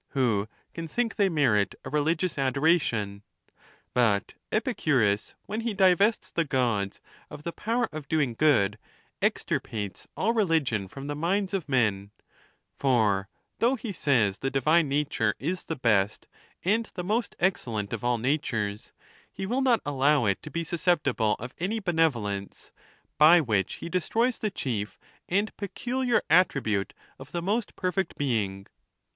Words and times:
who 0.17 0.49
can 0.73 0.87
think 0.87 1.15
they 1.15 1.29
merit 1.29 1.75
a 1.85 1.89
religious 1.91 2.39
adoration? 2.39 3.21
/ 3.59 3.93
But 3.93 4.33
Epicurus, 4.51 5.35
when 5.45 5.61
he 5.61 5.75
divests 5.75 6.31
the 6.31 6.43
Gods 6.43 6.99
of 7.29 7.43
the 7.43 7.51
power 7.51 7.87
(of 7.93 8.07
doing 8.07 8.33
good, 8.33 8.79
extirpates 9.21 10.07
all 10.17 10.33
religion 10.33 10.87
from 10.87 11.05
the 11.05 11.15
minds 11.15 11.53
of 11.53 11.69
men; 11.69 12.09
for 12.75 13.29
though 13.59 13.75
he 13.75 13.93
says 13.93 14.39
the 14.39 14.49
divine 14.49 14.89
nature 14.89 15.35
is 15.37 15.65
the 15.65 15.75
best 15.75 16.25
and 16.65 16.87
the 16.95 17.03
most 17.03 17.35
excellent 17.39 17.93
of 17.93 18.03
all 18.03 18.17
natures, 18.17 18.93
he 19.31 19.45
will 19.45 19.61
not 19.61 19.81
allow 19.85 20.25
it 20.25 20.41
to 20.41 20.49
be 20.49 20.63
susceptible 20.63 21.35
of 21.37 21.53
any 21.59 21.79
benevolence, 21.79 22.71
by 23.19 23.39
which 23.39 23.75
he 23.75 23.87
destroys 23.87 24.39
the 24.39 24.49
chief 24.49 24.97
and 25.29 25.55
peculiai 25.57 26.21
attribute 26.27 26.95
of 27.19 27.31
the 27.31 27.41
most 27.43 27.75
perfect 27.75 28.17
being. 28.17 28.65